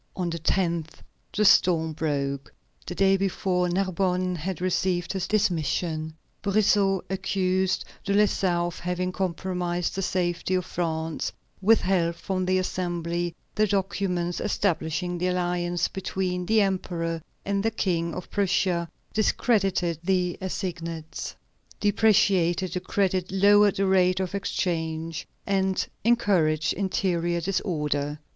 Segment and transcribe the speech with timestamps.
[0.15, 0.93] On the 10th
[1.31, 2.51] the storm broke.
[2.87, 6.15] The day before, Narbonne had received his dismission.
[6.41, 13.35] Brissot accused De Lessart of having compromised the safety of France, withheld from the Assembly
[13.53, 20.35] the documents establishing the alliance between the Emperor and the King of Prussia, discredited the
[20.41, 21.35] assignats,
[21.79, 28.17] depreciated the credit, lowered the rate of exchange, and encouraged interior disorder.